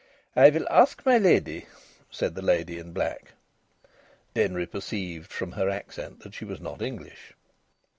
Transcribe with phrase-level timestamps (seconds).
[0.35, 1.67] "I will ask my lady,"
[2.09, 3.33] said the lady in black.
[4.33, 7.33] Denry perceived from her accent that she was not English.